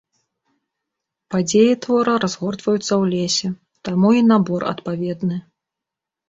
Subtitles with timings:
[1.35, 3.47] Падзеі твора разгортваюцца ў лесе,
[3.91, 5.37] таму і набор адпаведны.